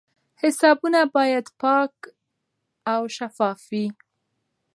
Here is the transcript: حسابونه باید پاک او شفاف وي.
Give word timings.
حسابونه 0.41 0.99
باید 1.15 1.47
پاک 1.59 1.93
او 2.91 3.01
شفاف 3.15 3.61
وي. 3.71 3.87